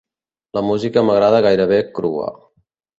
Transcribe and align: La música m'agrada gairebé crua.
La 0.59 0.63
música 0.69 1.05
m'agrada 1.11 1.45
gairebé 1.49 1.81
crua. 2.01 2.37